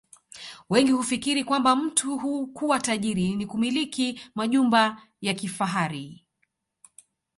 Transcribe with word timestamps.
Wengi 0.69 0.91
hufikiri 0.91 1.43
kwamba 1.43 1.75
mtu 1.75 2.17
kuwa 2.53 2.79
tajiri 2.79 3.35
ni 3.35 3.45
kumiliki 3.45 4.21
majumba 4.35 5.01
ya 5.21 5.33
kifahari 5.33 6.25